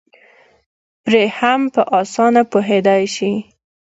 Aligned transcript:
پرې 1.03 1.23
هم 1.39 1.61
په 1.73 1.81
اسانه 1.99 2.41
پوهېدی 2.51 3.03
شي 3.15 3.31